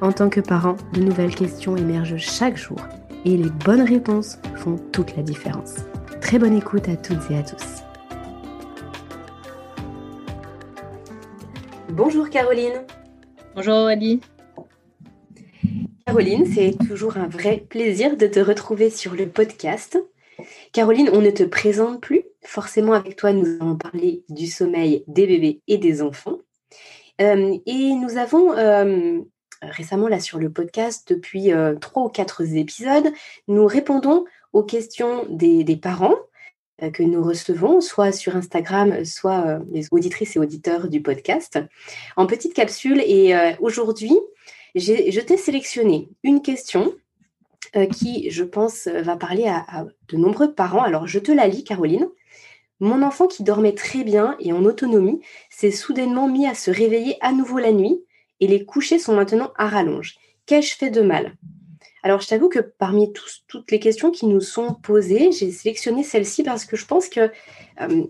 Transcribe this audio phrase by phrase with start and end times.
[0.00, 2.78] en tant que parent, de nouvelles questions émergent chaque jour
[3.24, 5.76] et les bonnes réponses font toute la différence.
[6.20, 7.82] Très bonne écoute à toutes et à tous.
[11.90, 12.84] Bonjour Caroline.
[13.54, 14.20] Bonjour Ali.
[16.06, 19.98] Caroline, c'est toujours un vrai plaisir de te retrouver sur le podcast.
[20.72, 22.22] Caroline, on ne te présente plus.
[22.44, 26.38] Forcément, avec toi, nous allons parler du sommeil des bébés et des enfants.
[27.20, 29.20] Euh, et nous avons euh,
[29.62, 33.12] récemment là sur le podcast depuis euh, trois ou quatre épisodes,
[33.48, 36.14] nous répondons aux questions des, parents
[36.82, 41.58] euh, que nous recevons, soit sur Instagram, soit euh, les auditrices et auditeurs du podcast,
[42.16, 43.02] en petite capsule.
[43.04, 44.16] Et aujourd'hui,
[44.74, 46.94] je t'ai sélectionné une question
[47.92, 50.82] qui, je pense, va parler à, de nombreux parents.
[50.82, 52.08] Alors, je te la lis, Caroline.
[52.80, 57.16] Mon enfant qui dormait très bien et en autonomie s'est soudainement mis à se réveiller
[57.20, 58.00] à nouveau la nuit
[58.40, 60.16] et les couchers sont maintenant à rallonge.
[60.46, 61.34] Qu'ai-je fait de mal?
[62.02, 63.12] Alors, je t'avoue que parmi
[63.48, 67.30] toutes les questions qui nous sont posées, j'ai sélectionné celle-ci parce que je pense que
[67.80, 68.04] euh,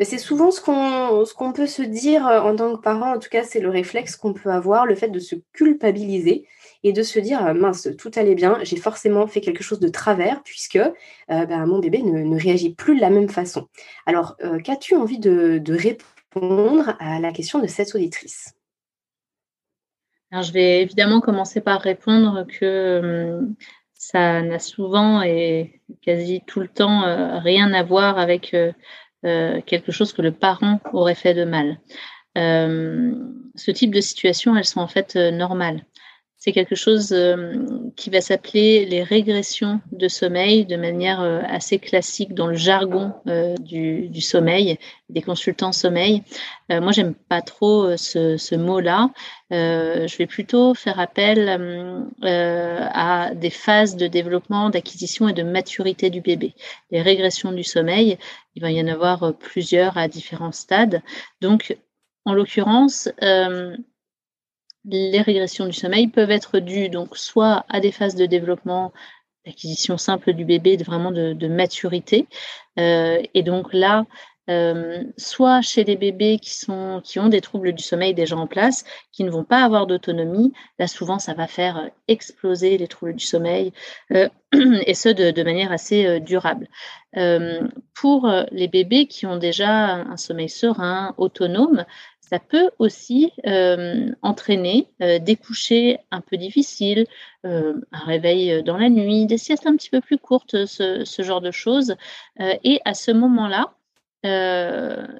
[0.00, 3.18] c'est souvent ce qu'on, ce qu'on peut se dire euh, en tant que parent, en
[3.18, 6.46] tout cas, c'est le réflexe qu'on peut avoir, le fait de se culpabiliser
[6.82, 9.88] et de se dire euh, mince, tout allait bien, j'ai forcément fait quelque chose de
[9.88, 10.80] travers puisque
[11.28, 13.68] ben, mon bébé ne, réagit plus de la même façon.
[14.06, 18.54] Alors, qu'as-tu envie de répondre à la question de cette auditrice?
[20.30, 23.56] Alors, je vais évidemment commencer par répondre que hum,
[23.94, 28.72] ça n'a souvent et quasi tout le temps euh, rien à voir avec euh,
[29.26, 31.78] euh, quelque chose que le parent aurait fait de mal.
[32.36, 35.84] ce type de situations, elles sont en fait normales
[36.40, 37.54] c'est quelque chose euh,
[37.96, 43.12] qui va s'appeler les régressions de sommeil de manière euh, assez classique dans le jargon
[43.26, 44.78] euh, du, sommeil,
[45.10, 46.22] des consultants sommeil.
[46.70, 49.10] moi, j'aime pas trop ce, mot-là.
[49.50, 51.48] je vais plutôt faire appel
[52.22, 56.54] à des phases de développement, d'acquisition et de maturité du bébé.
[56.90, 58.18] Les régressions du sommeil,
[58.54, 61.02] il va y en avoir plusieurs à différents stades.
[61.40, 61.76] Donc,
[62.24, 63.08] en l'occurrence,
[64.84, 68.92] les régressions du sommeil peuvent être dues donc soit à des phases de développement,
[69.46, 72.26] d'acquisition simple du bébé, vraiment de, maturité.
[72.78, 74.04] Euh, et donc là,
[74.48, 78.84] euh, soit chez les bébés qui, sont, ont des troubles du sommeil déjà en place,
[79.12, 83.24] qui ne vont pas avoir d'autonomie, là souvent ça va faire exploser les troubles du
[83.24, 83.72] sommeil,
[84.12, 84.28] euh,
[84.86, 86.68] et ce de, manière assez durable.
[87.94, 91.84] pour les bébés qui ont déjà un sommeil serein, autonome,
[92.30, 97.06] ça peut aussi euh, entraîner euh, des couchers un peu difficiles,
[97.44, 101.40] euh, un réveil dans la nuit, des siestes un petit peu plus courtes, ce, genre
[101.40, 101.96] de choses.
[102.38, 103.72] et à ce moment-là,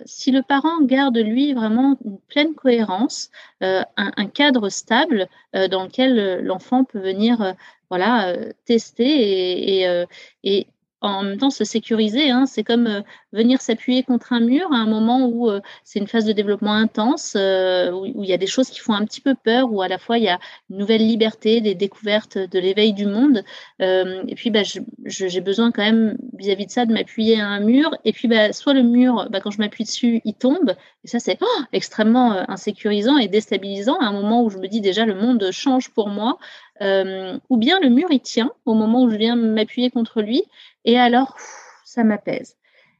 [0.04, 6.84] si le parent garde lui vraiment une pleine cohérence, un, cadre stable dans lequel l'enfant
[6.84, 7.54] peut venir
[7.88, 8.34] voilà,
[8.64, 10.04] tester et,
[10.44, 10.66] et
[11.00, 12.30] en même temps se sécuriser.
[12.30, 12.46] Hein.
[12.46, 13.00] C'est comme euh,
[13.32, 16.74] venir s'appuyer contre un mur à un moment où euh, c'est une phase de développement
[16.74, 19.80] intense, euh, où, il y a des choses qui font un petit peu peur, où
[19.82, 20.38] à la fois il y a
[20.68, 23.42] une nouvelle liberté, des découvertes, de l'éveil du monde.
[23.80, 24.62] et puis bah,
[25.04, 27.94] j'ai besoin quand même vis-à-vis de ça de m'appuyer à un mur.
[28.04, 30.74] Et puis bah, soit le mur, bah, quand je m'appuie dessus, il tombe.
[31.04, 34.80] Et ça c'est oh, extrêmement insécurisant et déstabilisant à un moment où je me dis
[34.80, 36.38] déjà le monde change pour moi.
[36.80, 40.44] ou bien le mur il tient au moment où je viens m'appuyer contre lui
[40.84, 41.36] et alors,
[41.84, 42.56] ça m'apaise.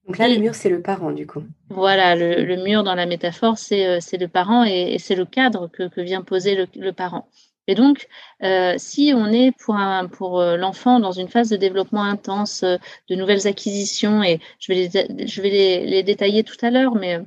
[0.06, 1.44] Donc là, le mur, c'est le parent, du coup.
[1.68, 6.00] Voilà, le, mur dans la métaphore, c'est euh, le parent et, c'est le cadre que,
[6.00, 7.28] vient poser le, parent.
[7.68, 8.08] Et donc,
[8.42, 9.76] euh, si on est pour,
[10.12, 14.88] pour euh, l'enfant dans une phase de développement intense, de nouvelles acquisitions, et je vais
[14.88, 17.20] les, je vais les, détailler tout à l'heure, mais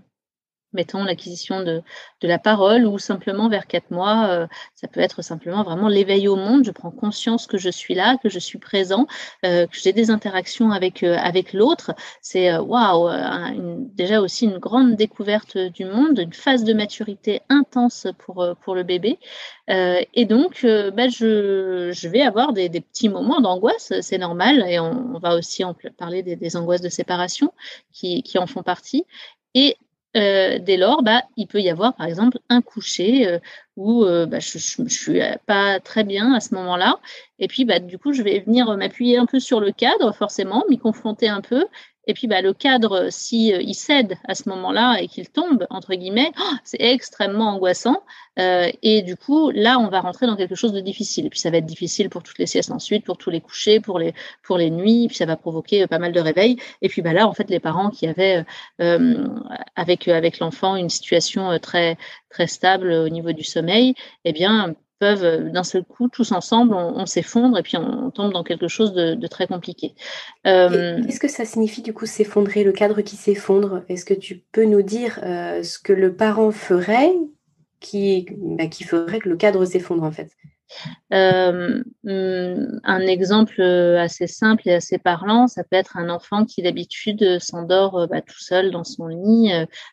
[0.74, 1.82] mettons l'acquisition de,
[2.22, 6.28] de, la parole ou simplement vers quatre mois, euh, ça peut être simplement vraiment l'éveil
[6.28, 6.64] au monde.
[6.66, 9.08] Je prends conscience que je suis là, que je suis présent,
[9.46, 11.94] euh, que j'ai des interactions avec euh, avec l'autre.
[12.22, 13.10] C'est waouh,
[13.94, 18.84] déjà aussi une grande découverte du monde, une phase de maturité intense pour pour le
[18.84, 19.20] bébé.
[19.68, 24.80] et donc, bah, je, je vais avoir des, des petits moments d'angoisse, c'est normal, et
[24.80, 27.54] on, on, va aussi en parler des, des angoisses de séparation
[27.92, 29.06] qui, qui en font partie.
[29.54, 29.78] Et
[30.16, 33.40] euh, dès lors, bah, il peut y avoir par exemple un coucher euh,
[33.76, 37.00] où euh, bah, je ne suis pas très bien à ce moment-là.
[37.40, 40.64] Et puis, bah, du coup, je vais venir m'appuyer un peu sur le cadre, forcément,
[40.70, 41.66] m'y confronter un peu.
[42.08, 45.94] Et puis, bah, le cadre, euh, il cède à ce moment-là et qu'il tombe, entre
[45.96, 48.04] guillemets, oh, c'est extrêmement angoissant.
[48.40, 51.26] Euh, et du coup, là, on va rentrer dans quelque chose de difficile.
[51.28, 53.80] Et puis, ça va être difficile pour toutes les siestes ensuite, pour tous les couchers,
[53.80, 54.14] pour les,
[54.44, 55.08] pour les nuits.
[55.08, 56.58] Puis, ça va provoquer euh, pas mal de réveils.
[56.82, 58.44] Et puis, bah, là, en fait, les parents qui avaient
[58.82, 59.28] euh,
[59.76, 61.98] avec, avec l'enfant une situation très,
[62.30, 63.96] très stable au niveau du sommeil,
[64.26, 68.44] eh bien, euh, d'un seul coup, tous ensemble, on, s'effondre et puis on, tombe dans
[68.44, 69.94] quelque chose de, très compliqué.
[70.46, 73.84] Euh, qu'est-ce que ça signifie du coup s'effondrer, le cadre qui s'effondre?
[73.90, 77.14] Est-ce que tu peux nous dire euh, ce que le parent ferait
[78.42, 80.32] bah, qui ferait que le cadre s'effondre en fait?
[81.14, 86.46] Euh, hmm, un exemple euh, assez simple et assez parlant, ça peut être un enfant
[86.46, 89.52] qui d'habitude s'endort euh, bah, tout seul dans son lit.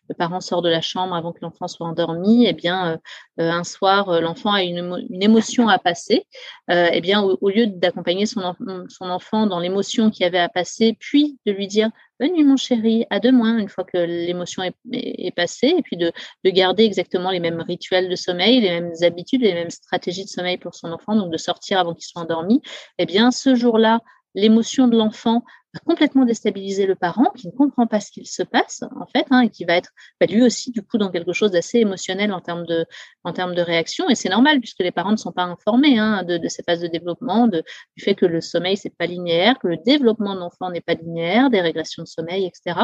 [0.08, 2.46] Le parent sort de la chambre avant que l'enfant soit endormi.
[2.46, 2.98] Et eh bien,
[3.38, 6.26] un soir, l'enfant a une, émotion à passer.
[6.68, 8.54] eh bien, au, lieu d'accompagner son,
[8.88, 12.58] son enfant dans l'émotion qu'il avait à passer, puis de lui dire Bonne nuit, mon
[12.58, 16.12] chéri, à demain, une fois que l'émotion est, passée, et puis de,
[16.44, 20.28] de, garder exactement les mêmes rituels de sommeil, les mêmes habitudes, les mêmes stratégies de
[20.28, 22.60] sommeil pour son enfant, donc de sortir avant qu'il soit endormi.
[22.98, 24.00] Eh bien, ce jour-là,
[24.34, 28.42] l'émotion de l'enfant va complètement déstabiliser le parent qui ne comprend pas ce qu'il se
[28.42, 29.90] passe en fait hein, et qui va être
[30.20, 32.86] bah, lui aussi du coup dans quelque chose d'assez émotionnel en termes de
[33.24, 36.24] en termes de réaction et c'est normal puisque les parents ne sont pas informés hein,
[36.24, 37.62] de, ces phases de développement du
[37.98, 41.50] fait que le sommeil c'est pas linéaire que le développement de l'enfant n'est pas linéaire
[41.50, 42.80] des régressions de sommeil etc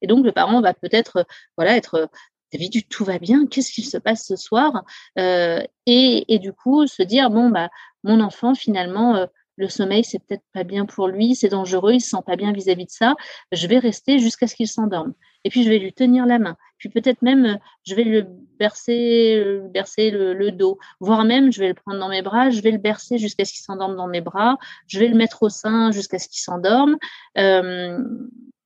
[0.00, 2.08] et donc le parent va peut-être voilà être
[2.52, 3.46] D'habitude, tout va bien.
[3.46, 4.82] Qu'est-ce qu'il se passe ce soir?
[5.18, 7.68] Euh, et, et, du coup, se dire bon bah
[8.04, 9.26] mon enfant finalement euh,
[9.58, 12.52] le sommeil, c'est peut-être pas bien pour lui, c'est dangereux, il se sent pas bien
[12.52, 13.16] vis-à-vis de ça.
[13.52, 15.14] Je vais rester jusqu'à ce qu'il s'endorme.
[15.44, 16.56] Et puis je vais lui tenir la main.
[16.78, 18.26] Puis peut-être même je vais le
[18.58, 22.70] bercer, bercer le, dos, voire même je vais le prendre dans mes bras, je vais
[22.70, 25.90] le bercer jusqu'à ce qu'il s'endorme dans mes bras, je vais le mettre au sein
[25.90, 26.96] jusqu'à ce qu'il s'endorme.
[27.36, 27.98] Euh,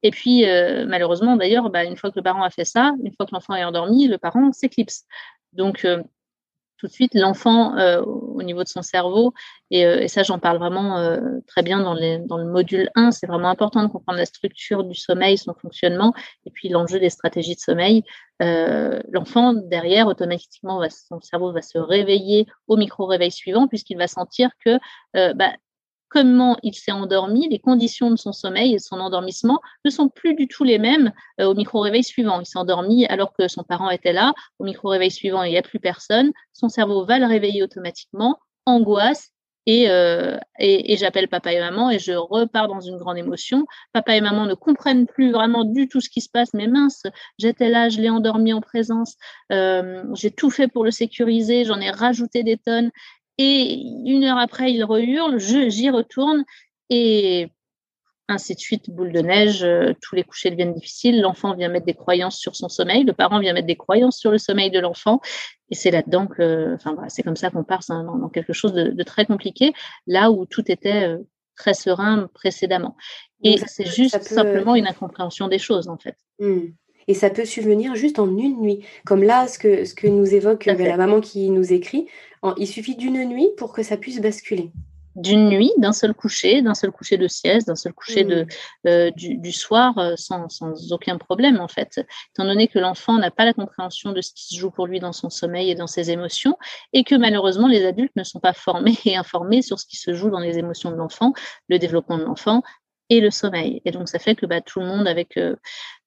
[0.03, 3.15] et puis euh, malheureusement d'ailleurs, bah, une fois que le parent a fait ça, une
[3.15, 5.06] fois que l'enfant est endormi, le parent s'éclipse.
[5.53, 6.03] Donc euh,
[6.82, 9.32] tout de suite l'enfant euh, au niveau de son cerveau.
[9.70, 13.12] Et, euh, ça, j'en parle vraiment euh, très bien dans, le module 1.
[13.12, 16.12] C'est vraiment important de comprendre la structure du sommeil, son fonctionnement,
[16.44, 18.02] et puis l'enjeu des stratégies de sommeil.
[18.40, 24.81] l'enfant, derrière, automatiquement, son cerveau va se réveiller au micro-réveil suivant, puisqu'il va sentir que
[25.34, 25.52] bah,
[26.12, 30.09] comment il s'est endormi, les conditions de son sommeil et de son endormissement ne sont
[30.09, 31.11] plus du tout les mêmes
[31.41, 32.38] euh, au micro-réveil suivant.
[32.41, 34.35] Il s'est endormi alors que son parent était là.
[34.59, 36.32] Au micro-réveil suivant, il n'y a plus personne.
[36.53, 39.31] Son cerveau va le réveiller automatiquement, angoisse,
[39.67, 43.65] et, euh, et j'appelle papa et maman et je repars dans une grande émotion.
[43.93, 47.05] Papa et maman ne comprennent plus vraiment du tout ce qui se passe, mais mince,
[47.38, 49.15] j'étais là, je l'ai endormi en présence,
[49.53, 52.91] euh, j'ai tout fait pour le sécuriser, j'en ai rajouté des tonnes
[53.38, 56.44] et une heure après, il rehurle, j'y retourne
[56.90, 57.50] et
[58.29, 61.86] ainsi de suite, boule de neige, euh, tous les couchers deviennent difficiles, l'enfant vient mettre
[61.86, 64.79] des croyances sur son sommeil, le parent vient mettre des croyances sur le sommeil de
[64.79, 65.20] l'enfant,
[65.70, 69.03] et c'est là-dedans que, enfin voilà, c'est comme ça qu'on part dans, quelque chose de,
[69.03, 69.72] très compliqué,
[70.06, 71.19] là où tout était euh,
[71.56, 72.96] très serein précédemment.
[73.44, 76.17] Et c'est juste simplement une incompréhension des choses, en fait.
[76.39, 76.69] Mmh.
[77.09, 78.81] Et ça peut subvenir juste en une nuit.
[79.05, 82.06] Comme là, ce que, ce que nous évoque euh, la maman qui nous écrit,
[82.56, 84.73] il suffit d'une nuit pour que ça puisse basculer.
[85.15, 88.89] D'une nuit, d'un seul coucher, d'un seul coucher de sieste, d'un seul coucher de, mmh.
[88.89, 92.01] euh, du, soir, euh, sans, sans, aucun problème en fait.
[92.31, 95.01] Étant donné que l'enfant n'a pas la compréhension de ce qui se joue pour lui
[95.01, 96.56] dans son sommeil et dans ses émotions,
[96.94, 100.15] et que malheureusement les adultes ne sont pas formés et informés sur ce qui se
[100.15, 101.35] joue dans les émotions de l'enfant,
[101.69, 102.63] le développement de l'enfant,
[103.11, 103.82] et le sommeil.
[103.85, 105.37] Et donc, ça fait que bah, tout le monde, avec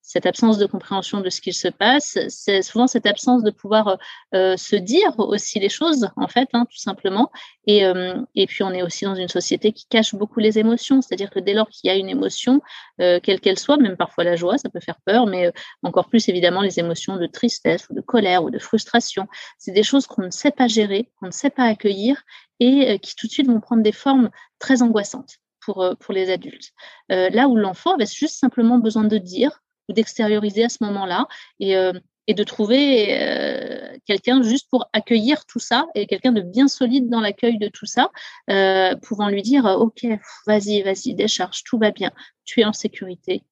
[0.06, 3.98] cette absence de compréhension de ce qu'il se passe, c'est souvent cette absence de pouvoir
[4.36, 7.32] euh, se dire aussi les choses, en fait, hein, tout simplement.
[7.66, 11.02] Et, euh, et puis, on est aussi dans une société qui cache beaucoup les émotions,
[11.02, 12.62] c'est-à-dire que dès lors qu'il y a une émotion,
[13.02, 16.30] euh, quelle qu'elle soit, même parfois la joie, ça peut faire peur, mais encore plus
[16.30, 20.22] évidemment les émotions de tristesse ou de colère ou de frustration, c'est des choses qu'on
[20.22, 22.22] ne sait pas gérer, qu'on ne sait pas accueillir
[22.60, 25.38] et qui tout de suite vont prendre des formes très angoissantes.
[25.66, 26.74] Pour, pour les adultes.
[27.10, 31.28] là où l'enfant avait juste simplement besoin de dire, ou d'extérioriser à ce moment-là.
[31.60, 31.94] Et, euh,
[32.28, 37.10] et de trouver euh, quelqu'un juste pour accueillir tout ça et quelqu'un de bien solide
[37.10, 38.10] dans l'accueil de tout ça,
[38.50, 40.08] euh, pouvant lui dire ok,
[40.48, 42.12] vas-y, vas-y, décharge, tout va bien,
[42.44, 43.44] tu es en sécurité,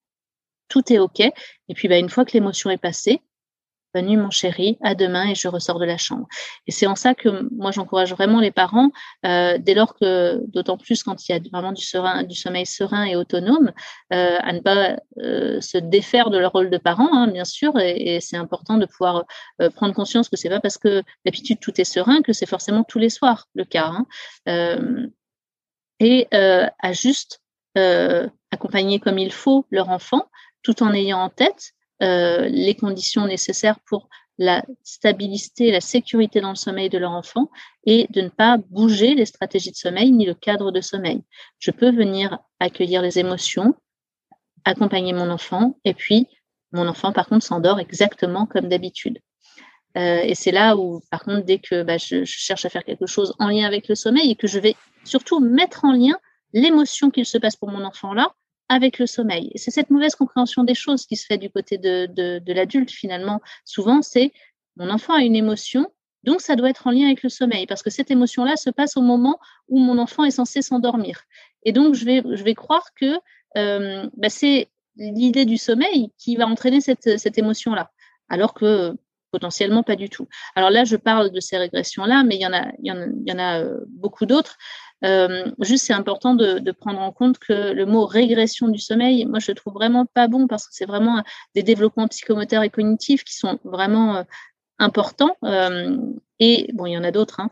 [0.69, 1.19] tout est ok.
[1.19, 3.21] Et puis bah, une fois que l'émotion est passée,
[3.93, 6.27] bonne nuit mon chéri, à demain et je ressors de la chambre.
[6.67, 8.91] Et c'est en ça que moi j'encourage vraiment les parents,
[9.25, 13.15] euh, dès lors que, d'autant plus quand il y a vraiment du, sommeil serein et
[13.15, 13.71] autonome,
[14.13, 17.79] euh, à ne pas euh, se défaire de leur rôle de parent, hein, bien sûr,
[17.79, 19.25] et, c'est important de pouvoir
[19.75, 22.99] prendre conscience que c'est pas parce que d'habitude tout est serein que c'est forcément tous
[22.99, 23.91] les soirs le cas.
[24.45, 25.09] Hein.
[25.99, 27.41] et à juste
[28.51, 30.27] accompagner comme il faut leur enfant,
[30.61, 36.49] tout en ayant en tête euh, les conditions nécessaires pour la stabilité la sécurité dans
[36.49, 37.49] le sommeil de leur enfant
[37.85, 41.21] et de ne pas bouger les stratégies de sommeil ni le cadre de sommeil.
[41.59, 43.75] Je peux venir accueillir les émotions,
[44.65, 46.27] accompagner mon enfant et puis
[46.71, 49.19] mon enfant par contre s'endort exactement comme d'habitude.
[49.95, 53.05] Euh, et c'est là où, par contre, dès que bah, je, cherche à faire quelque
[53.05, 56.17] chose en lien avec le sommeil et que je vais surtout mettre en lien
[56.51, 58.31] l'émotion qu'il se passe pour mon enfant là
[58.69, 59.51] avec le sommeil.
[59.55, 63.41] C'est cette mauvaise compréhension des choses qui se fait du côté de, de, l'adulte finalement.
[63.65, 64.31] Souvent, c'est
[64.77, 65.91] mon enfant a une émotion,
[66.23, 68.97] donc ça doit être en lien avec le sommeil, parce que cette émotion-là se passe
[68.97, 71.23] au moment où mon enfant est censé s'endormir.
[71.63, 73.19] Et donc, je vais, je vais croire que
[73.57, 77.91] euh, bah, c'est l'idée du sommeil qui va entraîner cette, cette émotion-là,
[78.29, 78.95] alors que
[79.33, 80.27] potentiellement pas du tout.
[80.55, 83.01] Alors là, je parle de ces régressions-là, mais il y en a, il y en
[83.01, 84.57] a, il y en a euh, beaucoup d'autres.
[85.03, 89.39] Euh, juste, c'est important de, prendre en compte que le mot régression du sommeil, moi,
[89.39, 91.23] je le trouve vraiment pas bon parce que c'est vraiment
[91.55, 94.23] des développements psychomoteurs et cognitifs qui sont vraiment euh,
[94.79, 95.37] importants.
[95.43, 95.97] Euh,
[96.39, 97.39] et bon, il y en a d'autres.
[97.39, 97.51] Hein.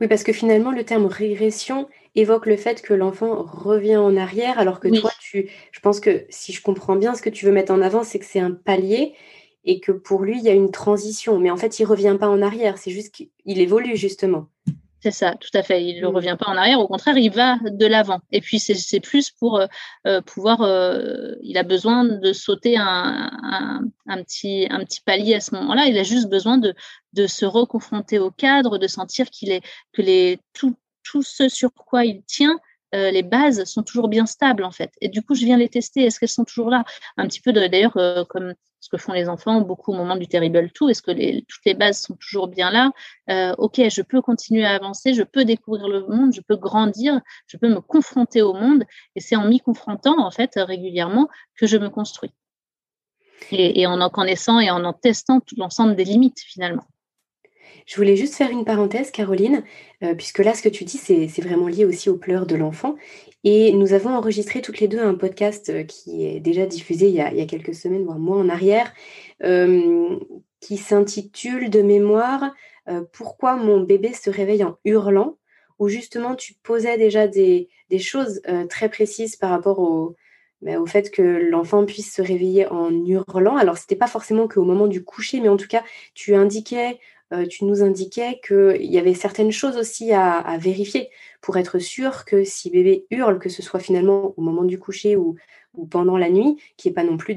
[0.00, 4.58] Oui, parce que finalement, le terme régression évoque le fait que l'enfant revient en arrière,
[4.58, 7.52] alors que toi, tu, je pense que si je comprends bien, ce que tu veux
[7.52, 9.14] mettre en avant, c'est que c'est un palier
[9.64, 11.38] et que pour lui, il y a une transition.
[11.38, 14.48] Mais en fait, il revient pas en arrière, c'est juste qu'il évolue justement.
[15.02, 15.82] C'est ça, tout à fait.
[15.82, 16.14] Il ne mmh.
[16.14, 18.20] revient pas en arrière, au contraire, il va de l'avant.
[18.32, 19.66] Et puis, c'est plus pour euh,
[20.06, 20.60] euh, pouvoir.
[20.60, 23.30] Euh, il a besoin de sauter un,
[24.06, 25.86] un, petit, un petit palier à ce moment-là.
[25.86, 26.74] Il a juste besoin de,
[27.14, 31.72] de se reconfronter au cadre, de sentir qu'il est que les tout, tout ce sur
[31.72, 32.58] quoi il tient
[32.94, 34.92] euh, les bases sont toujours bien stables en fait.
[35.00, 36.04] Et du coup, je viens les tester.
[36.04, 36.84] Est-ce qu'elles sont toujours là?
[37.16, 40.26] Un petit peu d'ailleurs euh, comme ce que font les enfants beaucoup au moment du
[40.26, 40.88] terrible tout.
[40.88, 42.90] Est-ce que toutes les bases sont toujours bien là?
[43.30, 47.20] Euh, Ok, je peux continuer à avancer, je peux découvrir le monde, je peux grandir,
[47.46, 48.84] je peux me confronter au monde.
[49.16, 52.32] Et c'est en m'y confrontant en fait régulièrement que je me construis.
[53.52, 56.84] Et, et en en connaissant et en en testant tout l'ensemble des limites finalement.
[57.86, 59.64] Je voulais juste faire une parenthèse, Caroline,
[60.02, 62.96] euh, puisque là, ce que tu dis, c'est vraiment lié aussi aux pleurs de l'enfant.
[63.42, 67.14] Et nous avons enregistré toutes les deux un podcast euh, qui est déjà diffusé il
[67.14, 68.92] y a, quelques semaines, voire mois en arrière,
[69.42, 70.18] euh,
[70.60, 72.54] qui s'intitule de mémoire
[73.12, 75.38] Pourquoi mon bébé se réveille en hurlant
[75.78, 80.16] où justement tu posais déjà des, choses très précises par rapport au,
[80.62, 83.56] ben, au fait que l'enfant puisse se réveiller en hurlant.
[83.56, 86.98] Alors, ce n'était pas forcément qu'au moment du coucher, mais en tout cas, tu indiquais
[87.32, 91.10] euh, tu nous indiquais qu'il y avait certaines choses aussi à, vérifier
[91.40, 95.16] pour être sûr que si bébé hurle, que ce soit finalement au moment du coucher
[95.16, 95.36] ou,
[95.74, 97.34] ou pendant la nuit, qu'il n'y ait pas non plus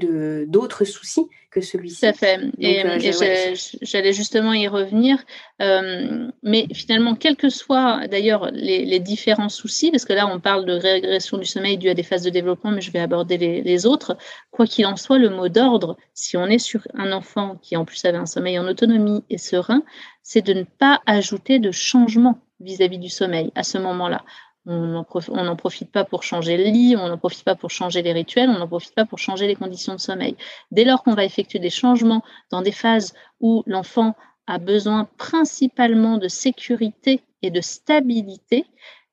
[0.48, 2.02] d'autres soucis que celui-ci.
[2.02, 2.40] Tout à fait.
[2.58, 5.24] et, euh, j'allais justement y revenir.
[5.62, 10.66] Euh, mais finalement, quels que soient d'ailleurs les, différents soucis, parce que là, on parle
[10.66, 13.62] de régression du sommeil due à des phases de développement, mais je vais aborder les,
[13.62, 14.18] les autres.
[14.50, 17.86] Quoi qu'il en soit, le mot d'ordre, si on est sur un enfant qui en
[17.86, 19.84] plus avait un sommeil en autonomie et serein,
[20.24, 24.24] c'est de ne pas ajouter de changement vis-à-vis du sommeil à ce moment-là.
[24.66, 25.04] On
[25.44, 28.50] n'en profite pas pour changer le lit, on n'en profite pas pour changer les rituels,
[28.50, 30.38] on n'en profite pas pour changer les conditions de sommeil.
[30.72, 34.16] Dès lors qu'on va effectuer des changements dans des phases où l'enfant
[34.48, 38.66] a besoin principalement de sécurité et de stabilité,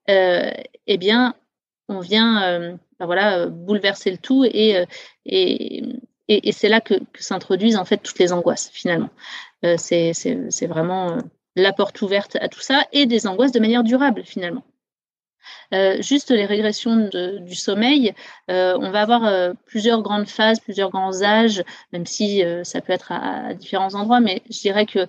[0.09, 0.51] euh,
[0.87, 1.35] eh bien,
[1.89, 4.87] on vient euh, ben voilà, bouleverser le tout euh,
[5.27, 9.11] et, c'est là que, s'introduisent en fait toutes les angoisses finalement.
[9.77, 11.19] c'est vraiment
[11.57, 14.63] la porte ouverte à tout ça et des angoisses de manière durable finalement.
[15.75, 17.09] Euh, juste les régressions
[17.41, 18.15] du sommeil,
[18.51, 22.93] euh, on va avoir euh, plusieurs grandes phases, plusieurs grands âges, même si ça peut
[22.93, 25.07] être à, différents endroits, mais je dirais que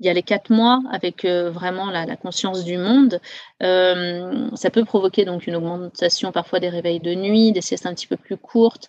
[0.00, 3.20] il y a les quatre mois avec vraiment la, conscience du monde.
[3.60, 8.06] ça peut provoquer donc une augmentation parfois des réveils de nuit, des siestes un petit
[8.06, 8.88] peu plus courtes.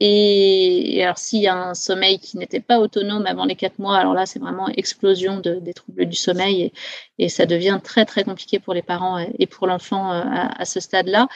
[0.00, 3.96] Et, alors, s'il y a un sommeil qui n'était pas autonome avant les quatre mois,
[3.96, 6.72] alors là, c'est vraiment explosion de, des troubles du sommeil
[7.18, 10.78] et, ça devient très, très compliqué pour les parents et pour l'enfant euh, à, ce
[10.78, 11.26] stade-là.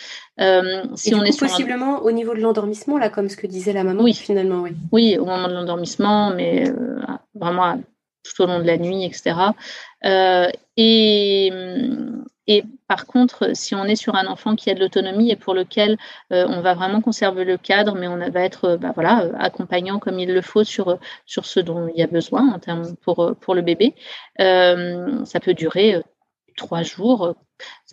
[0.41, 3.83] Euh, si on est possiblement au niveau de l'endormissement, là, comme ce que disait la
[3.83, 4.15] maman, oui.
[4.15, 4.71] finalement, oui.
[4.93, 7.01] Oui, au moment de l'endormissement, mais euh,
[7.35, 7.81] vraiment
[8.23, 9.35] tout au long de la nuit, etc.
[10.05, 11.53] Euh, et,
[12.47, 15.55] et par contre, si on est sur un enfant qui a de l'autonomie et pour
[15.55, 15.97] lequel
[16.31, 20.19] euh, on va vraiment conserver le cadre, mais on va être bah, voilà, accompagnant comme
[20.19, 23.95] il le faut sur, ce dont il y a besoin en termes pour, le bébé,
[24.41, 26.03] euh, ça peut durer
[26.59, 27.35] trois jours,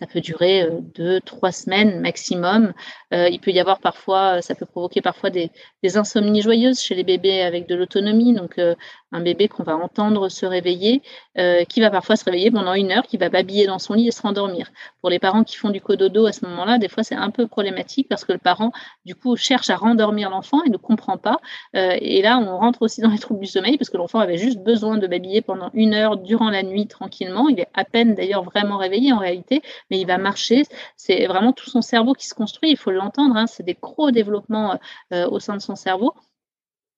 [0.00, 2.72] ça peut durer euh, deux, trois semaines maximum.
[3.12, 5.50] Euh, il peut y avoir parfois, ça peut provoquer parfois des,
[5.94, 8.32] insomnies joyeuses chez les bébés avec de l'autonomie.
[8.32, 8.74] Donc, euh,
[9.12, 11.02] un bébé qu'on va entendre se réveiller,
[11.68, 14.12] qui va parfois se réveiller pendant une heure, qui va babiller dans son lit et
[14.12, 14.70] se rendormir.
[15.00, 17.48] Pour les parents qui font du cododo à ce moment-là, des fois, c'est un peu
[17.48, 18.70] problématique parce que le parent,
[19.04, 21.40] du coup, cherche à rendormir l'enfant et ne comprend pas.
[21.74, 24.60] et là, on rentre aussi dans les troubles du sommeil parce que l'enfant avait juste
[24.60, 27.48] besoin de babiller pendant une heure durant la nuit tranquillement.
[27.48, 29.59] Il est à peine d'ailleurs vraiment réveillé en réalité,
[29.90, 30.64] mais il va marcher.
[30.96, 32.70] C'est vraiment tout son cerveau qui se construit.
[32.70, 33.36] Il faut l'entendre.
[33.36, 33.46] Hein.
[33.46, 34.78] c'est des gros développements
[35.12, 36.14] euh, au sein de son cerveau.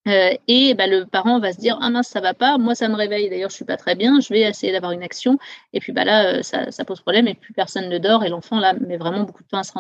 [0.09, 2.89] Euh, et bah, le parent va se dire ah mince ça va pas moi ça
[2.89, 5.39] me réveille d'ailleurs je suis pas très bien je vais essayer d'avoir une action
[5.73, 8.59] et puis bah là euh, ça, pose problème et plus personne ne dort et l'enfant
[8.59, 9.73] là met vraiment beaucoup de temps à se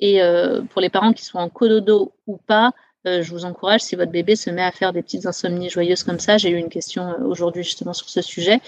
[0.00, 0.20] et
[0.68, 2.72] pour les parents qui sont en cododo ou pas
[3.04, 6.18] je vous encourage, si votre bébé se met à faire des petites insomnies joyeuses comme
[6.20, 8.60] ça, j'ai eu une question aujourd'hui justement sur ce sujet,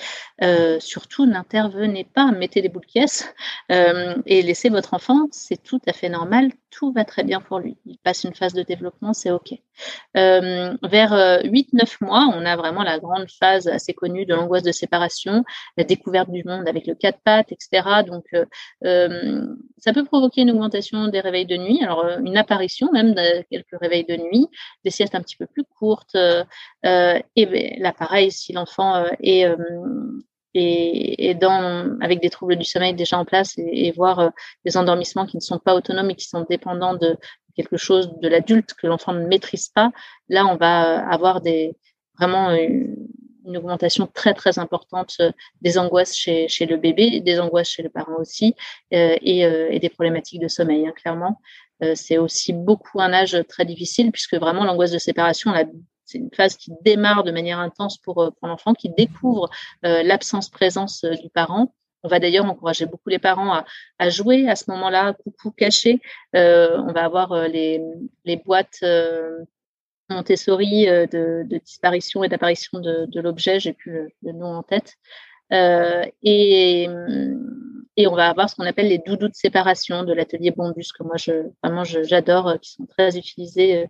[0.42, 3.32] euh, surtout n'intervenez pas, mettez des boules de caisse
[3.70, 7.58] euh, et laissez votre enfant, c'est tout à fait normal, tout va très bien pour
[7.58, 7.76] lui.
[7.86, 9.54] Il passe une phase de développement, c'est OK.
[10.16, 11.12] Euh, vers
[11.44, 15.44] 8-9 mois, on a vraiment la grande phase assez connue de l'angoisse de séparation,
[15.76, 18.02] la découverte du monde avec le quatre pattes, etc.
[18.06, 18.24] Donc,
[18.82, 23.78] ça peut provoquer une augmentation des réveils de nuit, alors une apparition même de quelques
[23.80, 24.48] réveils de nuit,
[24.84, 26.16] des siestes un petit peu plus courtes.
[26.16, 29.46] et ben, là, pareil, si l'enfant est
[32.00, 34.28] avec des troubles du sommeil déjà en place et, voir euh,
[34.64, 37.16] des endormissements qui ne sont pas autonomes et qui sont dépendants de
[37.54, 39.90] quelque chose de l'adulte que l'enfant ne maîtrise pas,
[40.28, 41.40] là on va euh, avoir
[42.18, 42.96] vraiment une,
[43.46, 45.30] augmentation très très importante euh,
[45.60, 48.54] des angoisses chez, le bébé, des angoisses chez le parent aussi
[48.90, 51.38] et, et, des problématiques de sommeil hein, clairement.
[51.94, 55.52] c'est aussi beaucoup un âge très difficile puisque vraiment l'angoisse de séparation,
[56.04, 59.50] c'est une phase qui démarre de manière intense pour, euh, l'enfant, qui découvre
[59.84, 61.74] euh, l'absence-présence euh, du parent.
[62.04, 63.64] On va d'ailleurs encourager beaucoup les parents
[63.98, 66.00] à, jouer à ce moment-là, coucou caché.
[66.34, 67.80] on va avoir les,
[68.24, 68.84] les boîtes
[70.10, 74.94] Montessori de, de, disparition et d'apparition de, l'objet, j'ai plus le, nom en tête.
[75.50, 76.88] et,
[77.96, 81.04] et on va avoir ce qu'on appelle les doudous de séparation de l'atelier Bondus, que
[81.04, 83.88] moi je, vraiment j'adore, qui sont très utilisés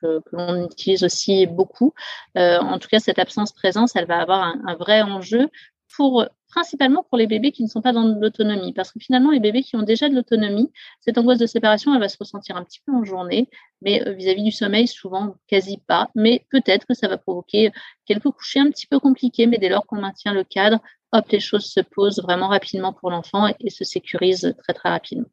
[0.00, 1.94] que, l'on utilise aussi beaucoup.
[2.36, 5.48] Euh, en tout cas, cette absence-présence, elle va avoir un, vrai enjeu
[5.96, 8.72] pour principalement pour les bébés qui ne sont pas dans l'autonomie.
[8.72, 12.00] Parce que finalement, les bébés qui ont déjà de l'autonomie, cette angoisse de séparation, elle
[12.00, 13.48] va se ressentir un petit peu en journée,
[13.82, 16.08] mais euh, vis-à-vis du sommeil, souvent quasi pas.
[16.14, 17.72] Mais peut-être que ça va provoquer
[18.06, 20.78] quelques couchers un petit peu compliqués, mais dès lors qu'on maintient le cadre,
[21.12, 25.28] hop, les choses se posent vraiment rapidement pour l'enfant et, se sécurisent très, très rapidement.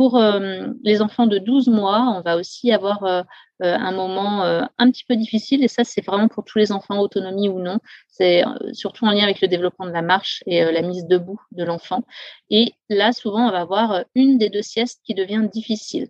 [0.00, 3.22] Pour euh, les enfants de 12 mois, on va aussi avoir euh,
[3.62, 4.44] euh, un moment
[4.78, 7.80] un petit peu difficile, et ça, c'est vraiment pour tous les enfants, autonomie ou non.
[8.08, 11.64] C'est surtout en lien avec le développement de la marche et la mise debout de
[11.64, 12.02] l'enfant.
[12.48, 16.08] Et là, souvent, on va avoir une des deux siestes qui devient difficile.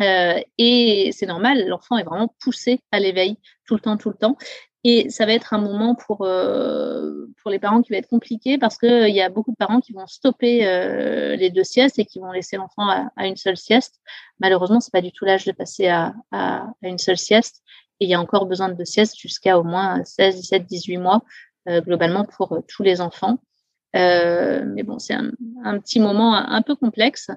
[0.00, 4.38] et c'est normal, l'enfant est vraiment poussé à l'éveil tout le temps, tout le temps.
[4.90, 8.56] Et ça va être un moment pour, euh, pour les parents qui va être compliqué
[8.56, 11.98] parce qu'il euh, y a beaucoup de parents qui vont stopper euh, les deux siestes
[11.98, 14.00] et qui vont laisser l'enfant à, une seule sieste.
[14.40, 17.62] Malheureusement, c'est pas du tout l'âge de passer à, à, une seule sieste.
[18.00, 20.96] Et il y a encore besoin de deux siestes jusqu'à au moins 16, 17, 18
[20.96, 21.20] mois
[21.66, 23.36] globalement pour tous les enfants.
[23.96, 27.30] Euh, mais bon, c'est un, petit moment un, peu complexe.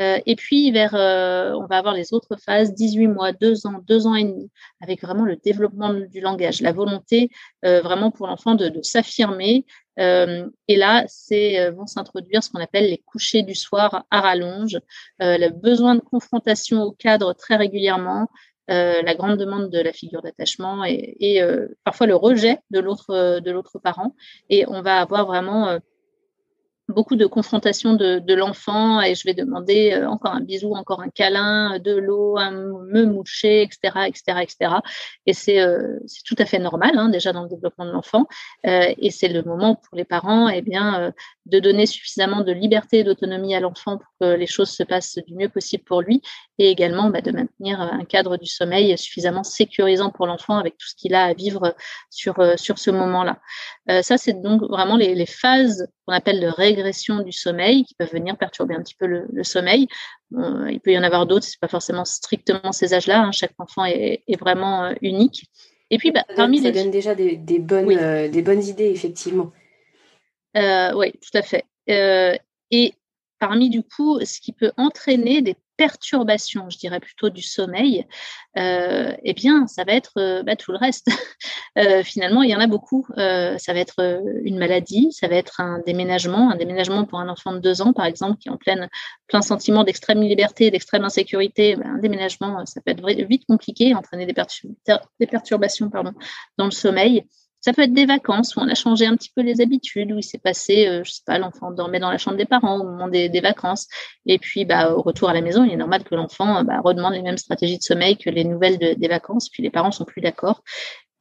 [0.00, 3.82] Euh, et puis, vers, euh, on va avoir les autres phases, 18 mois, 2 ans,
[3.86, 7.30] 2 ans et demi, avec vraiment le développement du langage, la volonté
[7.64, 9.66] euh, vraiment pour l'enfant de, de s'affirmer.
[9.98, 14.78] et là, c'est vont s'introduire ce qu'on appelle les couchers du soir à rallonge,
[15.18, 18.28] le besoin de confrontation au cadre très régulièrement,
[18.70, 22.80] euh, la grande demande de la figure d'attachement et, et euh, parfois le rejet de
[22.80, 24.14] l'autre de l'autre parent
[24.50, 25.78] et on va avoir vraiment
[26.88, 31.10] beaucoup de confrontation de, l'enfant et je vais demander euh, encore un bisou, encore un
[31.10, 34.74] câlin, de l'eau, un me moucher, etc., etc., etc.
[35.26, 38.26] Et c'est euh, tout à fait normal hein, déjà dans le développement de l'enfant
[38.66, 41.10] euh, et c'est le moment pour les parents eh bien euh,
[41.46, 45.18] de donner suffisamment de liberté et d'autonomie à l'enfant pour que les choses se passent
[45.26, 46.22] du mieux possible pour lui
[46.58, 50.88] et également bah, de maintenir un cadre du sommeil suffisamment sécurisant pour l'enfant avec tout
[50.88, 51.74] ce qu'il a à vivre
[52.10, 53.38] sur sur ce moment-là.
[54.02, 58.12] ça c'est donc vraiment les, les phases qu'on appelle de régression du sommeil qui peuvent
[58.12, 59.86] venir perturber un petit peu le, sommeil.
[60.32, 63.20] il peut y en avoir d'autres, c'est pas forcément strictement ces âges-là.
[63.20, 63.32] Hein.
[63.32, 65.50] chaque enfant est, vraiment euh, unique.
[65.90, 69.52] Et puis, bah, parmi ça donne déjà des, bonnes, euh, des bonnes idées, effectivement.
[70.56, 71.64] Euh, oui, tout à fait.
[71.86, 72.94] et
[73.38, 78.04] parmi, du coup, ce qui peut entraîner des perturbation, je dirais plutôt du sommeil,
[78.58, 81.08] euh, eh bien, ça va être euh, bah, tout le reste.
[81.76, 83.06] Euh, finalement, il y en a beaucoup.
[83.16, 87.52] ça va être une maladie, ça va être un déménagement, un déménagement pour un enfant
[87.52, 88.88] de deux ans, par exemple, qui est en pleine,
[89.28, 91.76] plein sentiment d'extrême liberté, d'extrême insécurité.
[91.76, 94.34] Bah, un déménagement, ça peut être vite compliqué, entraîner des,
[95.26, 95.88] perturbations
[96.56, 97.24] dans le sommeil.
[97.60, 100.18] Ça peut être des vacances où on a changé un petit peu les habitudes, où
[100.18, 102.84] il s'est passé, euh, je sais pas, l'enfant dormait dans la chambre des parents au
[102.84, 103.88] moment des, vacances.
[104.26, 107.14] Et puis, bah, au retour à la maison, il est normal que l'enfant bah, redemande
[107.14, 109.48] les mêmes stratégies de sommeil que les nouvelles des vacances.
[109.48, 110.62] Puis les parents sont plus d'accord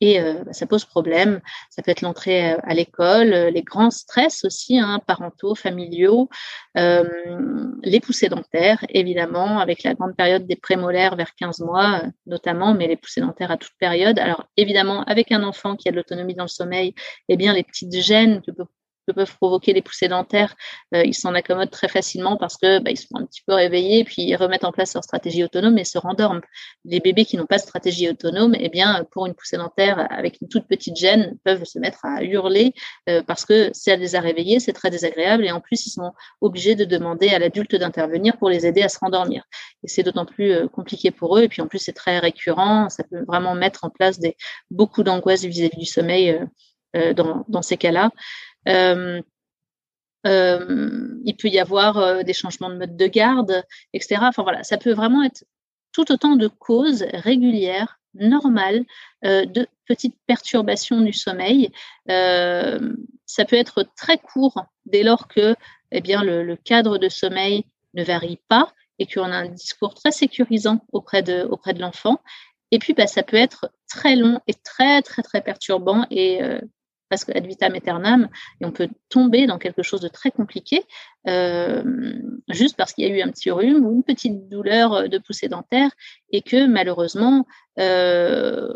[0.01, 1.41] et euh, bah, ça pose problème.
[1.69, 6.29] Ça peut être l'entrée euh, à l'école, euh, les grands stress aussi, hein, parentaux, familiaux,
[6.75, 12.88] les poussées dentaires, évidemment, avec la grande période des prémolaires vers 15 mois notamment, mais
[12.88, 14.19] les poussées dentaires à toute période.
[14.19, 16.93] Alors évidemment, avec un enfant qui a de l'autonomie dans le sommeil,
[17.29, 17.89] eh bien les petites
[18.45, 18.65] peut
[19.12, 20.56] peuvent provoquer les poussées dentaires,
[20.93, 24.04] euh, ils s'en accommodent très facilement parce que bah, ils sont un petit peu réveillés,
[24.04, 26.41] puis ils remettent en place leur stratégie autonome et se rendorment.
[26.86, 30.39] Les bébés qui n'ont pas de stratégie autonome, eh bien, pour une poussée dentaire avec
[30.41, 32.74] une toute petite gêne, peuvent se mettre à hurler
[33.10, 35.91] euh, parce que si elle les a réveillés, c'est très désagréable et en plus ils
[35.91, 39.43] sont obligés de demander à l'adulte d'intervenir pour les aider à se rendormir.
[39.84, 42.89] Et c'est d'autant plus euh, compliqué pour eux et puis en plus c'est très récurrent,
[42.89, 44.20] ça peut vraiment mettre en place
[44.72, 46.39] beaucoup d'angoisse vis-à-vis du sommeil
[47.48, 48.10] dans ces cas-là.
[48.67, 49.21] Euh,
[50.25, 54.21] euh, il peut y avoir euh, des changements de mode de garde, etc.
[54.23, 55.45] Enfin voilà, ça peut vraiment être
[55.93, 58.84] tout autant de causes régulières, normales,
[59.23, 61.71] de petites perturbations du sommeil.
[62.08, 65.56] ça peut être très court dès lors que
[65.91, 70.12] eh bien, le, cadre de sommeil ne varie pas et qu'on a un discours très
[70.12, 72.21] sécurisant auprès de, auprès de l'enfant.
[72.71, 76.41] Et puis, bah, ça peut être très long et très, très, très perturbant et
[77.10, 78.30] presque ad vitam aeternam,
[78.62, 80.84] et on peut tomber dans quelque chose de très compliqué
[81.28, 81.84] euh,
[82.50, 85.50] juste parce qu'il y a eu un petit rhume ou une petite douleur de poussée
[85.50, 85.91] dentaire
[86.32, 87.46] et que malheureusement
[87.80, 88.74] euh,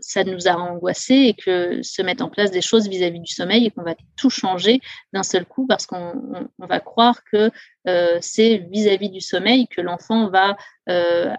[0.00, 3.66] ça nous a angoissé et que se mettent en place des choses vis-à-vis du sommeil
[3.66, 4.80] et qu'on va tout changer
[5.12, 7.50] d'un seul coup parce qu'on va croire que
[7.88, 10.56] euh, c'est vis-à-vis du sommeil que l'enfant va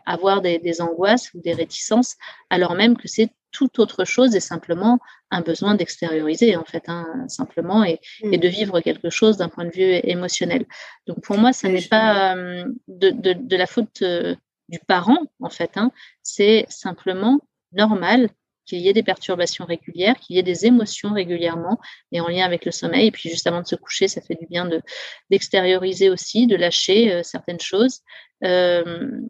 [0.05, 2.15] avoir des, angoisses ou des réticences
[2.49, 4.99] alors même que c'est tout autre chose et simplement
[5.31, 8.33] un besoin d'extérioriser en fait, hein, simplement et, mm.
[8.33, 10.65] et, de vivre quelque chose d'un point de vue émotionnel.
[11.07, 14.35] Donc pour moi, ce n'est pas euh, de, de, de, la faute euh,
[14.69, 15.91] du parent en fait, hein,
[16.21, 17.39] c'est simplement
[17.71, 18.29] normal
[18.65, 21.79] qu'il y ait des perturbations régulières, qu'il y ait des émotions régulièrement
[22.11, 23.07] et en lien avec le sommeil.
[23.07, 24.81] Et puis juste avant de se coucher, ça fait du bien de
[25.29, 28.01] d'extérioriser aussi, de lâcher euh, certaines choses.
[28.43, 29.21] Euh,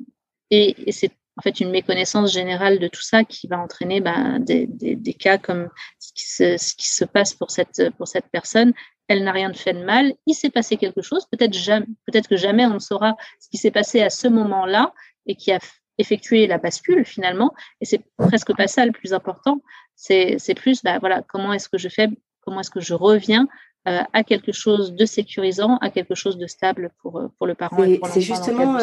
[0.52, 4.40] et, et c'est en fait une méconnaissance générale de tout ça qui va entraîner bah,
[4.40, 5.70] des, des, des, cas comme
[6.00, 8.74] ce qui, se, ce qui, se, passe pour cette, pour cette personne.
[9.08, 12.38] Elle n'a rien fait de mal, il s'est passé quelque chose, peut-être jamais, peut-être que
[12.38, 14.94] jamais on ne saura ce qui s'est passé à ce moment-là
[15.28, 15.60] et qui a
[15.98, 17.54] effectué la bascule finalement.
[17.82, 19.62] Et c'est presque pas ça le plus important.
[19.96, 22.10] C'est, c'est plus, bah, voilà, comment est-ce que je fais,
[22.42, 23.48] comment est-ce que je reviens
[23.88, 27.84] euh, à quelque chose de sécurisant, à quelque chose de stable pour, pour le parent.
[27.84, 28.80] Et, c'est justement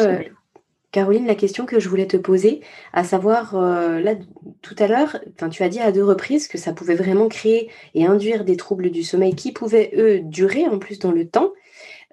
[0.93, 2.61] Caroline, la question que je voulais te poser,
[2.93, 4.13] à savoir, euh, là,
[4.61, 5.17] tout à l'heure,
[5.51, 8.91] tu as dit à deux reprises que ça pouvait vraiment créer et induire des troubles
[8.91, 11.51] du sommeil qui pouvaient, eux, durer en plus dans le temps.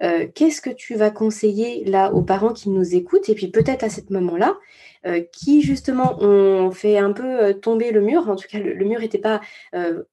[0.01, 3.83] Euh, qu'est-ce que tu vas conseiller là aux parents qui nous écoutent et puis peut-être
[3.83, 4.57] à ce moment-là,
[5.05, 8.99] euh, qui justement ont fait un peu tomber le mur, en tout cas le, mur
[8.99, 9.41] n'était pas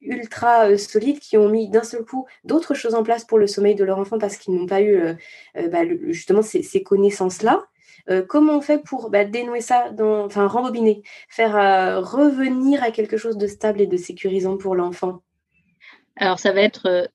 [0.02, 3.76] ultra solide, qui ont mis d'un seul coup d'autres choses en place pour le sommeil
[3.76, 5.00] de leur enfant parce qu'ils n'ont pas eu
[5.54, 7.66] bah, justement ces connaissances-là.
[8.10, 13.16] Euh, comment on fait pour bah, dénouer ça, enfin rembobiner, faire euh, revenir à quelque
[13.16, 15.22] chose de stable et de sécurisant pour l'enfant?
[16.16, 17.06] Alors ça va être euh,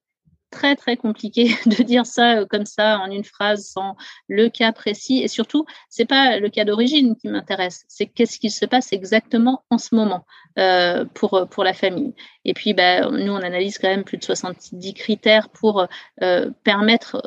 [0.54, 3.96] très très compliqué de dire ça euh, comme ça en une phrase sans
[4.30, 5.22] le cas précis.
[5.22, 9.64] Et surtout, c'est pas le cas d'origine qui m'intéresse, c'est qu'est-ce qui se passe exactement
[9.70, 10.26] en ce moment
[10.60, 12.14] euh, pour pour la famille.
[12.46, 15.88] Et puis, bah, nous, on analyse quand même plus de 70 critères pour
[16.22, 17.22] euh, permettre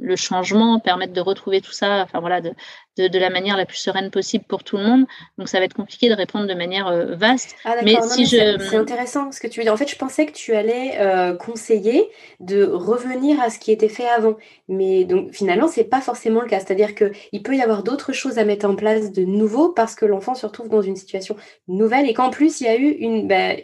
[0.00, 2.52] le changement, permettre de retrouver tout ça, enfin voilà, de,
[2.96, 5.06] de, de, la manière la plus sereine possible pour tout le monde.
[5.38, 7.56] Donc, ça va être compliqué de répondre de manière euh, vaste.
[7.64, 8.58] Ah, mais si je...
[8.58, 9.72] C'est intéressant ce que tu veux dire.
[9.72, 12.08] En fait, je pensais que tu allais euh, conseiller
[12.40, 14.36] de revenir à ce qui était fait avant.
[14.68, 16.60] Mais donc, finalement, c'est pas forcément le cas.
[16.60, 20.04] C'est-à-dire qu'il peut y avoir d'autres choses à mettre en place de nouveau parce que
[20.04, 21.36] l'enfant se retrouve dans une situation
[21.68, 23.54] nouvelle et qu'en plus, il y a eu une, bah,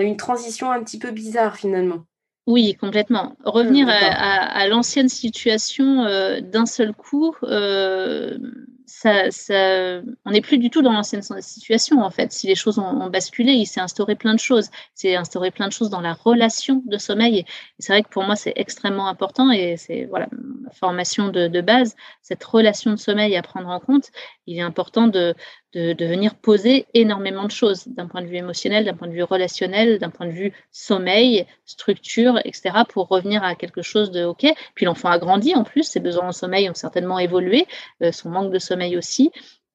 [0.00, 2.04] une transition un petit peu bizarre finalement.
[2.46, 3.36] Oui, complètement.
[3.44, 8.36] Revenir à, à, l'ancienne situation euh, d'un seul coup, euh,
[8.84, 12.32] ça, ça, on n'est plus du tout dans l'ancienne situation en fait.
[12.32, 14.70] Si les choses ont, basculé, il s'est instauré plein de choses.
[14.72, 17.38] Il s'est instauré plein de choses dans la relation de sommeil.
[17.38, 17.46] Et,
[17.78, 21.60] c'est vrai que pour moi, c'est extrêmement important et c'est voilà ma formation de, de,
[21.60, 24.10] base, cette relation de sommeil à prendre en compte.
[24.46, 25.34] Il est important de,
[25.74, 29.22] de, venir poser énormément de choses d'un point de vue émotionnel, d'un point de vue
[29.22, 32.70] relationnel, d'un point de vue sommeil, structure, etc.
[32.88, 34.46] pour revenir à quelque chose de OK.
[34.74, 37.66] Puis l'enfant a grandi en plus, ses besoins en sommeil ont certainement évolué,
[38.02, 39.30] euh, son manque de sommeil aussi.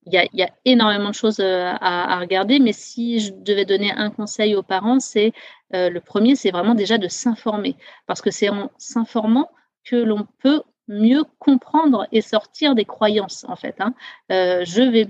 [0.05, 3.33] Il y, a, il y a, énormément de choses euh, à, regarder, mais si je
[3.33, 5.33] devais donner un conseil aux parents, c'est
[5.73, 9.49] euh, le premier, c'est vraiment déjà de s'informer, parce que c'est en s'informant
[9.83, 13.75] que l'on peut mieux comprendre et sortir des croyances en fait.
[13.79, 13.93] Hein.
[14.29, 15.10] Je vais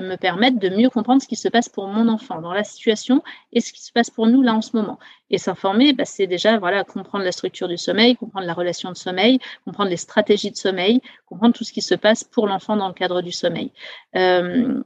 [0.00, 3.22] me permettre de mieux comprendre ce qui se passe pour mon enfant dans la situation
[3.52, 4.98] et ce qui se passe pour nous là en ce moment.
[5.30, 8.96] Et s'informer, bah, c'est déjà voilà comprendre la structure du sommeil, comprendre la relation de
[8.96, 12.88] sommeil, comprendre les stratégies de sommeil, comprendre tout ce qui se passe pour l'enfant dans
[12.88, 13.72] le cadre du sommeil.
[14.14, 14.82] Euh,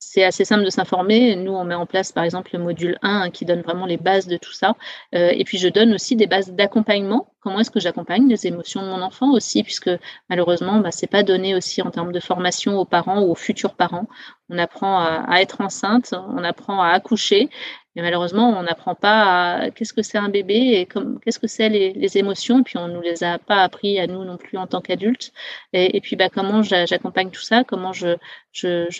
[0.00, 1.36] c'est assez simple de s'informer.
[1.36, 4.26] Nous, on met en place, par exemple, le module 1 qui donne vraiment les bases
[4.26, 4.74] de tout ça.
[5.14, 7.32] Euh, et puis, je donne aussi des bases d'accompagnement.
[7.40, 9.90] Comment est-ce que j'accompagne les émotions de mon enfant aussi, puisque
[10.30, 13.74] malheureusement, bah, c'est pas donné aussi en termes de formation aux parents ou aux futurs
[13.74, 14.08] parents.
[14.48, 17.50] On apprend à, être enceinte, on apprend à accoucher,
[17.94, 19.22] mais malheureusement, on n'apprend pas
[19.62, 22.60] à qu'est-ce que c'est un bébé et qu'est-ce que c'est les, émotions.
[22.60, 25.32] Et puis, on nous les a pas appris à nous non plus en tant qu'adultes.
[25.72, 27.64] Et, puis, bah, comment j'accompagne tout ça?
[27.64, 28.16] Comment je,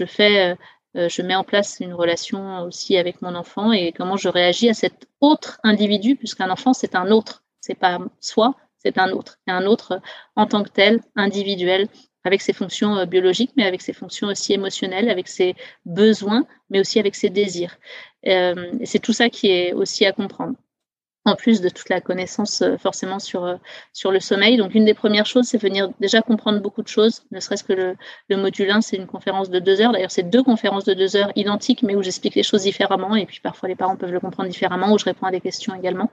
[0.06, 0.54] fais euh,
[0.94, 4.74] je mets en place une relation aussi avec mon enfant et comment je réagis à
[4.74, 7.44] cet autre individu, puisqu'un enfant, c'est un autre.
[7.60, 9.38] C'est pas soi, c'est un autre.
[9.46, 10.00] Et un autre
[10.36, 11.88] en tant que tel, individuel,
[12.24, 16.80] avec ses fonctions euh, biologiques, mais avec ses fonctions aussi émotionnelles, avec ses besoins, mais
[16.80, 17.78] aussi avec ses désirs.
[18.26, 20.54] Euh, c'est tout ça qui est aussi à comprendre
[21.24, 23.56] en plus de toute la connaissance euh, forcément sur, euh,
[23.92, 24.56] sur le sommeil.
[24.56, 27.72] Donc une des premières choses, c'est venir déjà comprendre beaucoup de choses, ne serait-ce que
[27.72, 27.96] le,
[28.28, 29.92] le, module 1, c'est une conférence de deux heures.
[29.92, 33.26] D'ailleurs, c'est deux conférences de deux heures identiques, mais où j'explique les choses différemment, et
[33.26, 36.10] puis parfois les parents peuvent le comprendre différemment, où je réponds à des questions également,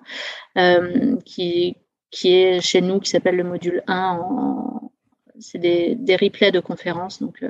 [0.58, 1.78] euh, qui,
[2.12, 4.92] qui est chez nous, qui s'appelle le module 1 en,
[5.40, 7.46] c'est des, des, replays de conférences donc,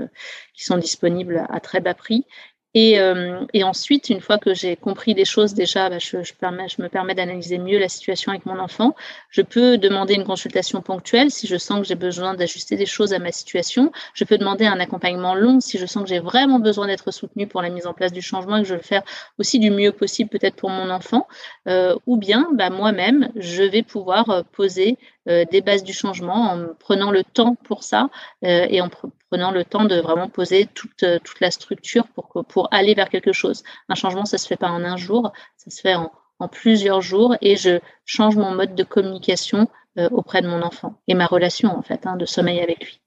[0.53, 2.25] qui sont disponibles à très bas prix.
[2.73, 6.33] Et, euh, et, ensuite, une fois que j'ai compris des choses déjà, bah, je, je,
[6.33, 8.95] permets, je, me permets d'analyser mieux la situation avec mon enfant.
[9.29, 13.13] Je peux demander une consultation ponctuelle si je sens que j'ai besoin d'ajuster des choses
[13.13, 13.91] à ma situation.
[14.13, 17.47] Je peux demander un accompagnement long si je sens que j'ai vraiment besoin d'être soutenue
[17.47, 19.03] pour la mise en place du changement et que je veux le faire
[19.39, 21.27] aussi du mieux possible peut-être pour mon enfant.
[21.67, 26.51] Euh, ou bien, bah, moi-même, je vais pouvoir euh, poser euh, des bases du changement
[26.51, 28.09] en prenant le temps pour ça
[28.45, 28.89] euh, et en
[29.29, 33.09] prenant le temps de vraiment poser toute, euh, toute la structure pour, pour aller vers
[33.09, 33.63] quelque chose.
[33.89, 36.11] Un changement, ça se fait pas en un jour, ça se fait en,
[36.51, 41.15] plusieurs jours et je change mon mode de communication euh, auprès de mon enfant et
[41.15, 43.01] ma relation en fait hein, de sommeil avec lui.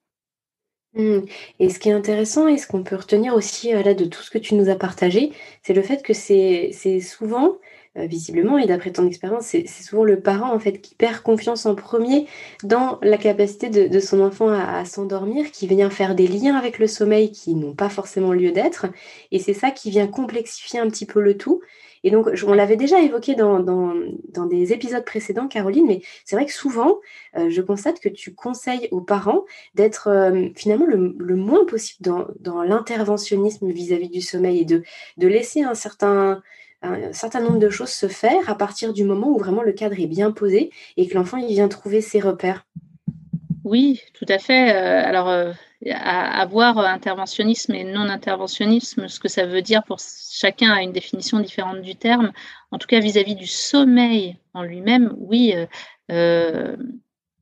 [0.95, 1.21] Mmh.
[1.61, 4.31] Et ce qui est intéressant et ce qu'on peut retenir aussi là de tout ce
[4.31, 5.31] que tu nous as partagé,
[5.63, 7.59] c'est le fait que c'est souvent
[7.97, 11.67] euh, visiblement, et d'après ton expérience, c'est souvent le parent en fait qui perd confiance
[11.67, 12.29] en premier
[12.63, 16.87] dans la capacité de, son enfant à, s'endormir, qui vient faire des liens avec le
[16.87, 18.87] sommeil qui n'ont pas forcément lieu d'être,
[19.33, 21.63] et c'est ça qui vient complexifier un petit peu le tout.
[22.05, 23.93] Et donc, on l'avait déjà évoqué dans, dans,
[24.29, 27.01] dans, des épisodes précédents, Caroline, mais c'est vrai que souvent,
[27.37, 32.03] euh, je constate que tu conseilles aux parents d'être euh, finalement le, le, moins possible
[32.03, 34.83] dans, dans l'interventionnisme vis-à-vis du sommeil et de,
[35.19, 36.41] de laisser un certain,
[36.83, 39.99] un certain nombre de choses se faire à partir du moment où vraiment le cadre
[39.99, 42.65] est bien posé et que l'enfant il vient trouver ses repères.
[43.65, 44.75] Oui, tout à fait.
[44.75, 45.53] Euh, alors, euh,
[45.91, 50.93] à, à, voir interventionnisme et non-interventionnisme, ce que ça veut dire pour chacun a une
[50.93, 52.33] définition différente du terme.
[52.71, 55.67] En tout cas, vis-à-vis -vis du sommeil en lui-même, oui, euh,
[56.11, 56.77] euh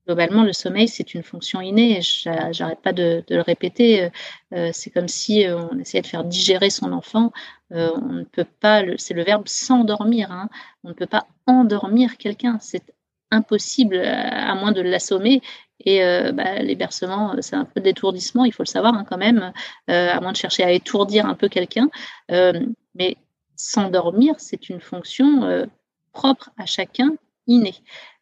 [0.08, 2.00] globalement, le sommeil, c'est une fonction innée.
[2.00, 4.10] J'arrête pas de, le répéter.
[4.54, 7.30] Euh, c'est comme si euh, on essayait de faire digérer son enfant.
[7.72, 10.32] Euh, on ne peut pas, c'est le verbe s'endormir.
[10.32, 10.48] Hein.
[10.82, 12.56] On ne peut pas endormir quelqu'un.
[12.62, 12.94] C'est
[13.30, 15.42] impossible à, moins de l'assommer.
[15.84, 16.00] Et
[16.32, 19.52] bah, l'hébercement, c'est un peu de l'étourdissement, il faut le savoir hein, quand même,
[19.86, 21.88] à moins de chercher à étourdir un peu quelqu'un.
[22.30, 23.16] mais
[23.54, 25.68] s'endormir, c'est une fonction
[26.12, 27.10] propre à chacun,
[27.48, 27.74] innée.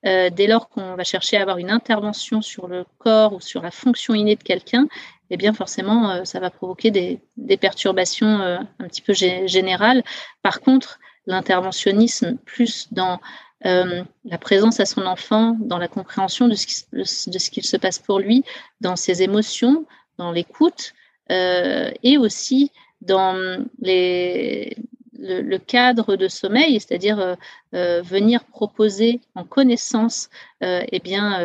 [0.03, 3.71] dès lors qu'on va chercher à avoir une intervention sur le corps ou sur la
[3.71, 4.87] fonction innée de quelqu'un,
[5.31, 10.03] eh bien forcément, ça va provoquer des, perturbations un petit peu générales.
[10.43, 13.21] Par contre, l'interventionnisme plus dans
[13.65, 18.21] euh, la présence à son enfant, dans la compréhension de ce, qu'il se passe pour
[18.21, 18.45] lui,
[18.81, 19.87] dans ses émotions,
[20.19, 20.93] dans l'écoute,
[21.33, 24.77] euh, et aussi dans les,
[25.19, 27.37] le, cadre de sommeil, c'est-à-dire
[27.75, 30.29] euh, venir proposer en connaissance,
[30.61, 31.41] eh bien,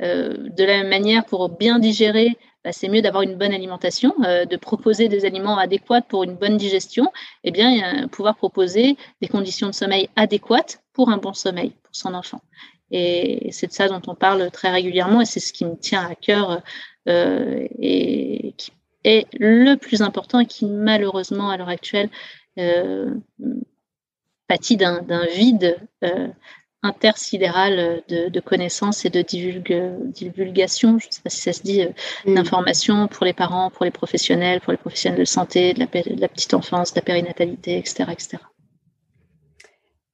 [0.00, 4.44] de la même manière pour bien digérer bah, c'est mieux d'avoir une bonne alimentation, euh,
[4.44, 7.04] de proposer des aliments adéquats pour une bonne digestion,
[7.44, 11.94] et eh bien pouvoir proposer des conditions de sommeil adéquates pour un bon sommeil pour
[11.94, 12.40] son enfant.
[12.90, 16.04] Et c'est de ça dont on parle très régulièrement et c'est ce qui me tient
[16.04, 16.60] à cœur
[17.08, 18.72] euh, et qui
[19.04, 22.45] est le plus important et qui malheureusement à l'heure actuelle euh,
[24.48, 25.76] pâtit d'un vide
[26.86, 31.90] intersidérale de, connaissances et de divulgation, je ne sais pas si ça se dit, euh,
[32.26, 32.34] mm.
[32.34, 36.54] d'informations pour les parents, pour les professionnels, pour les professionnels de santé, de la, petite
[36.54, 38.04] enfance, de la périnatalité, etc.
[38.12, 38.38] etc.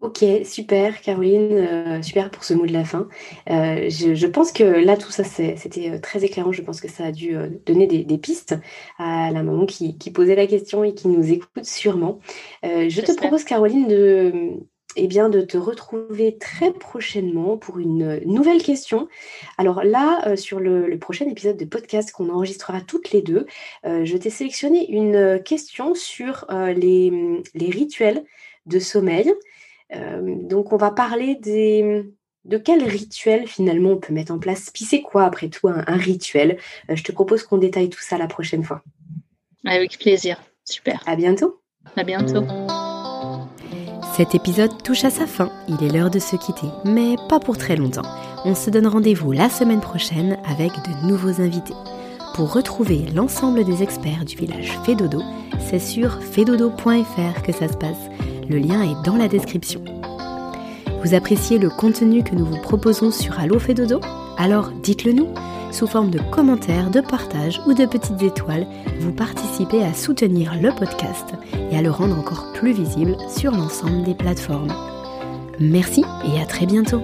[0.03, 3.09] Ok, super Caroline, euh, super pour ce mot de la fin.
[3.49, 6.53] Euh, je, pense que là, tout ça, c'était très éclairant.
[6.53, 8.57] Je pense que ça a dû donner des, pistes
[8.99, 12.19] à la maman qui, qui, posait la question et qui nous écoute sûrement.
[12.63, 14.59] je te propose, Caroline, de,
[14.97, 19.09] eh bien, de te retrouver très prochainement pour une nouvelle question.
[19.57, 23.47] Alors là, euh, sur le, prochain épisode de podcast qu'on enregistrera toutes les deux,
[23.87, 28.25] euh, je t'ai sélectionné une question sur euh, les, rituels
[28.67, 29.33] de sommeil.
[29.93, 32.13] Donc, on va parler des,
[32.45, 34.71] de quel rituel finalement on peut mettre en place.
[34.73, 36.59] Puis c'est quoi après tout un, un rituel?
[36.89, 38.83] Je te propose qu'on détaille tout ça la prochaine fois.
[39.65, 40.41] Avec plaisir.
[40.65, 41.03] Super.
[41.07, 41.61] À bientôt.
[41.97, 42.45] À bientôt.
[44.17, 47.57] Cet épisode touche à sa fin, il est l'heure de se quitter, mais pas pour
[47.57, 48.07] très longtemps.
[48.45, 51.73] On se donne rendez-vous la semaine prochaine avec de nouveaux invités.
[52.35, 55.23] Pour retrouver l'ensemble des experts du village Fedodo,
[55.61, 58.11] c'est sur fedodo.fr que ça se passe.
[58.49, 59.83] Le lien est dans la description.
[61.05, 64.01] Vous appréciez le contenu que nous vous proposons sur Allo Fedodo
[64.39, 65.29] Alors dites-le nous
[65.73, 68.67] sous forme de commentaires, de partages ou de petites étoiles,
[69.01, 71.33] vous participez à soutenir le podcast
[71.71, 74.73] et à le rendre encore plus visible sur l'ensemble des plateformes.
[75.61, 77.01] Merci et à très bientôt